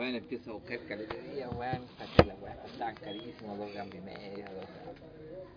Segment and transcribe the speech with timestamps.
[0.00, 4.46] Bueno, empiezo a buscar caletería, weón, saqué la weá, estaban carísimos, dos gambi y media,
[4.46, 4.64] dos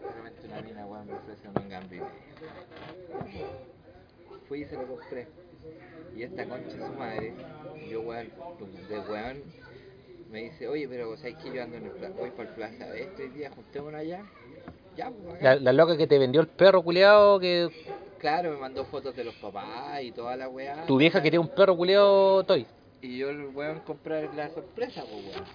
[0.01, 3.47] De repente una mina, weón, me ofrece un gambi y media.
[4.49, 5.29] Fui y se lo compré.
[6.13, 7.33] Y esta concha de su madre,
[7.89, 8.27] yo weón,
[8.89, 9.43] de weón,
[10.29, 12.13] me dice, oye, pero ¿sabes que yo ando en el plaza?
[12.19, 14.25] Voy para el plaza este día, juntémonos allá.
[14.97, 15.41] Ya, pues.
[15.41, 17.69] La, la loca que te vendió el perro culiado que
[18.19, 20.85] Claro, me mandó fotos de los papás y toda la weá.
[20.85, 22.67] tu vieja quería un perro culiado toy.
[23.03, 25.45] Y yo el weón comprar la sorpresa, pues weón.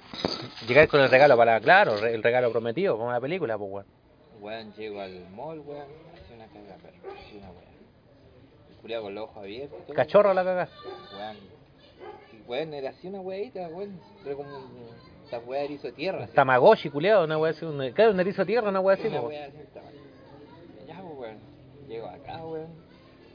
[0.69, 3.87] Llegar con el regalo para, claro, el regalo prometido, como una película, pues weón.
[4.41, 7.69] Weón, llego al mall, weón, hace una caga, perro, hace una weá.
[8.71, 9.79] El culiao con los ojos abiertos.
[9.87, 9.97] todo.
[9.97, 10.69] Cachorro la cagá.
[11.17, 11.37] Weón.
[12.35, 13.99] Y weón, era así una weadita, weón.
[14.27, 14.89] Era como un-
[15.25, 16.25] esta weá de erizo de tierra.
[16.25, 16.35] así.
[16.35, 19.21] Tamagotchi culiado, una wea así, un, claro, un erizo de tierra, una wea así, Una
[19.23, 19.83] weá así, weá.
[20.87, 21.39] Ya, pues, weón.
[21.89, 22.69] Llego acá, weón.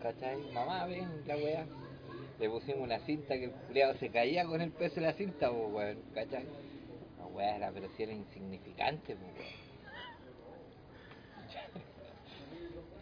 [0.02, 0.38] ¿Cachai?
[0.54, 1.66] Mamá, ven la weá.
[2.40, 5.50] Le pusimos una cinta que el culiado se caía con el peso de la cinta,
[5.50, 5.98] pues, weón.
[6.14, 6.46] ¿Cachai?
[7.20, 9.64] La weá era, pero si era insignificante, pues, weón.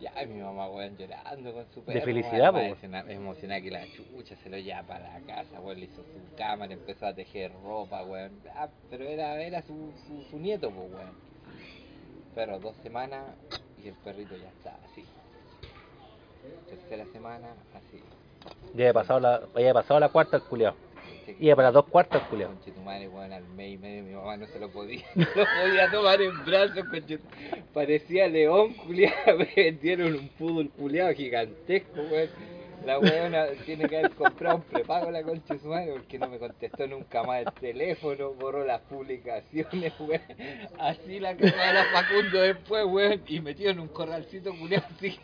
[0.01, 2.01] Ya, mi mamá, weón, llorando con su perro.
[2.01, 2.75] felicidad, weón,
[3.09, 6.65] emocionada que la chucha, se lo lleva para la casa, weón, le hizo su cama,
[6.65, 8.31] le empezó a tejer ropa, weón.
[8.55, 11.15] Ah, pero era, era su, su, su nieto, pues, weón.
[12.33, 13.35] Pero dos semanas
[13.83, 15.05] y el perrito ya está así.
[16.67, 18.01] Tercera semana, así.
[18.73, 20.75] Ya he pasado la, he pasado la cuarta el culiado.
[21.39, 22.53] Iba para dos cuartas el culiado.
[22.53, 25.25] Conche tu madre, weón, al mes y medio mi mamá no se lo podía, no
[25.35, 26.85] lo podía tomar en brazos.
[27.73, 32.29] Parecía león, culiado, vendieron un fútbol culiado gigantesco, weón.
[32.85, 36.39] La weona tiene que haber comprado un prepago la concha su madre porque no me
[36.39, 40.21] contestó nunca más el teléfono, borró las publicaciones, weón.
[40.79, 45.19] Así la cagaba la Facundo después, weón, y metido en un corralcito culiado así.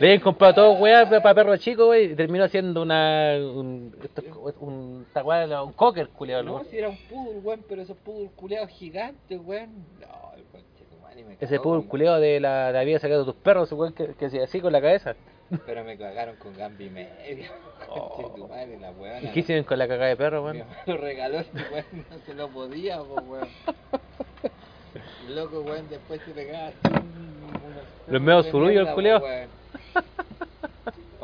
[0.00, 3.34] Le habían comprado todo weá para perro chico, wey, y terminó siendo una.
[3.36, 4.22] Un, esto,
[4.60, 6.64] un, era un cocker, culiado, No, ¿no?
[6.64, 9.68] si era un poodle, weón, pero esos poodle culiados gigantes, weón.
[10.00, 11.88] No, el conche me Ese cagó, poodle weón.
[11.88, 14.80] culiado de la, la vida sacado tus perros, ese weón que, que así con la
[14.80, 15.16] cabeza.
[15.66, 17.50] Pero me cagaron con Gambi y media.
[17.92, 18.32] Oh.
[18.36, 19.28] Tu madre, la weona.
[19.28, 20.58] ¿Y qué hicieron con la cagada de perro, weón?
[20.60, 23.48] mamá lo regaló este weón, no se lo podía, po, weón.
[25.28, 26.78] Loco, weón, después se pegaba así
[28.06, 29.48] Los medios de zurullos, el mierda,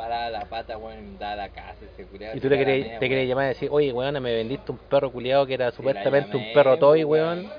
[0.06, 2.36] Paraba la pata, weón, daba la casa ese culiao.
[2.36, 5.44] Y tú te caramea, te llamar y decir, oye, weón, me vendiste un perro culiado
[5.46, 7.50] que era supuestamente llamé, un perro toy, weón.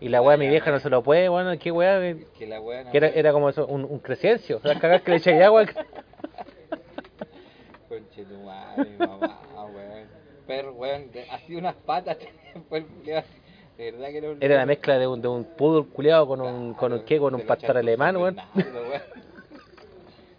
[0.00, 2.00] Y la weá, mi La vieja no se lo puede, weón, qué weá.
[2.00, 4.56] Que Que la weona, era, weón, era como eso, un, un crescencio.
[4.56, 5.66] O sea, cagar que le echáis agua.
[7.88, 9.38] Conche tu madre, mamá,
[9.72, 10.08] weón.
[10.48, 12.16] Perro, weón, de- así unas patas
[12.68, 12.86] fue el
[13.16, 13.28] así.
[13.76, 14.42] De verdad que era un.
[14.42, 17.36] Era la mezcla de un, de un poodle culiado con un, con un qué, con
[17.36, 18.36] un pastor alemán, weón.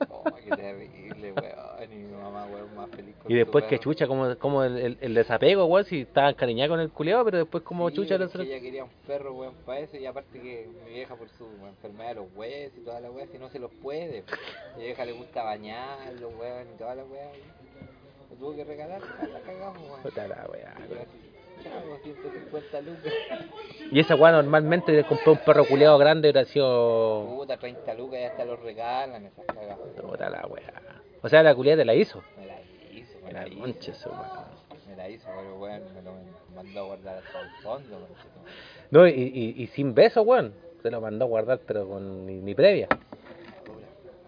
[0.09, 0.89] Oh, qué terrible,
[2.45, 2.51] weón.
[2.51, 5.65] Y weón, más feliz con Y después que chucha, como, como el, el, el desapego,
[5.65, 8.59] weón, si estaba encariñada con el culiado, pero después como Sí, chucha es que ella
[8.59, 9.97] quería un perro, weón, para eso.
[9.97, 13.27] Y aparte que mi vieja, por su enfermedad de los huesos y toda la weá,
[13.27, 14.23] si no se los puede.
[14.77, 17.31] Mi vieja le gusta bañarlo, weón, y toda la weá.
[18.29, 20.01] Lo tuvo que regalar, la cagamos, weón.
[20.03, 21.01] Puta la Y weón.
[21.01, 21.29] así,
[21.63, 23.13] Chavo, 150 lucas.
[23.91, 27.25] Y esa weá normalmente le compró un perro culiado grande, hubiera sido.
[27.35, 29.77] Puta, 30 lucas, ya hasta los regalan esas cagas.
[30.01, 30.98] Puta la weá.
[31.21, 32.23] O sea, la culiada te la hizo.
[32.37, 32.61] Me la
[32.93, 33.93] hizo, me la La hizo.
[33.93, 34.41] su madre.
[34.87, 36.13] Me la hizo, pero weón, me lo
[36.55, 37.97] mandó a guardar hasta el fondo.
[38.07, 38.53] conchetumare.
[38.91, 40.53] No, y, y, y sin beso, weón.
[40.81, 42.87] Se lo mandó a guardar, pero con ni, ni previa.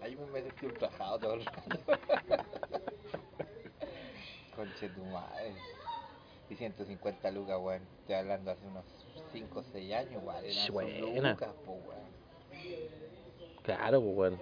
[0.02, 1.78] Ahí me sentí ultrajado todo el rato.
[4.56, 5.52] Conche tu madre.
[6.50, 7.82] Y 150 lucas, weón.
[8.00, 8.84] Estoy hablando hace unos
[9.32, 10.44] 5 o 6 años, weón.
[10.44, 12.02] Eran lucas, po, weón.
[13.62, 14.38] Claro, pues weón.